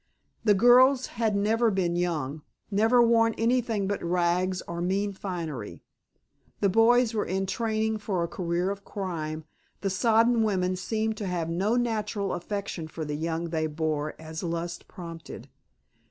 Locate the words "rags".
4.03-4.63